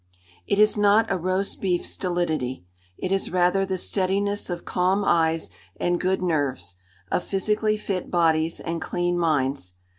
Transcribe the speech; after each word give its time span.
It 0.47 0.57
is 0.57 0.77
not 0.79 1.11
a 1.11 1.15
roast 1.15 1.61
beef 1.61 1.85
stolidity. 1.85 2.65
It 2.97 3.11
is 3.11 3.31
rather 3.31 3.67
the 3.67 3.77
steadiness 3.77 4.49
of 4.49 4.65
calm 4.65 5.03
eyes 5.05 5.51
and 5.79 6.01
good 6.01 6.23
nerves, 6.23 6.73
of 7.11 7.23
physically 7.23 7.77
fit 7.77 8.09
bodies 8.09 8.59
and 8.59 8.81
clean 8.81 9.15
minds. 9.15 9.75